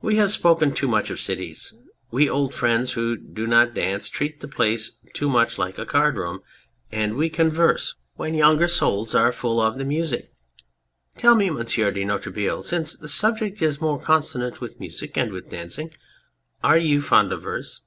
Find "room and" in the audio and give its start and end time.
6.16-7.14